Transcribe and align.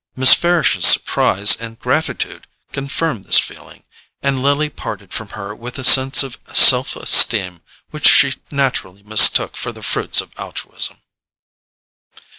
Miss 0.15 0.33
Farish's 0.33 0.87
surprise 0.87 1.55
and 1.55 1.77
gratitude 1.77 2.47
confirmed 2.71 3.23
this 3.23 3.37
feeling, 3.37 3.83
and 4.23 4.41
Lily 4.41 4.67
parted 4.67 5.13
from 5.13 5.29
her 5.37 5.53
with 5.53 5.77
a 5.77 5.83
sense 5.83 6.23
of 6.23 6.39
self 6.51 6.95
esteem 6.95 7.61
which 7.91 8.07
she 8.07 8.33
naturally 8.49 9.03
mistook 9.03 9.55
for 9.55 9.71
the 9.71 9.83
fruits 9.83 10.19
of 10.19 10.31
altruism. 10.39 10.97